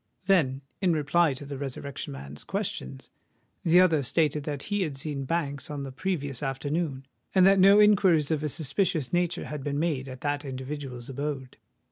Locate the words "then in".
0.25-0.93